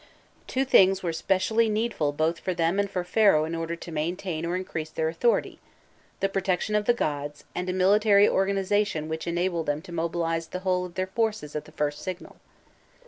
[0.47, 4.47] Two things were specially needful both for them and for Pharaoh in order to maintain
[4.47, 5.59] or increase their authority
[6.21, 10.61] the protection of the gods, and a military organization which enabled them to mobilize the
[10.61, 12.37] whole of their forces at the first signal.